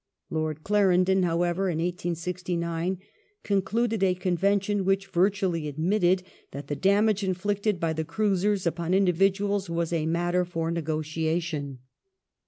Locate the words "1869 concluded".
1.77-4.01